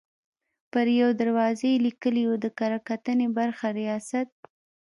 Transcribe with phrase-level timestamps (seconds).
[0.71, 4.29] پر یوه دروازه یې لیکلي وو: د کره کتنې برخې ریاست.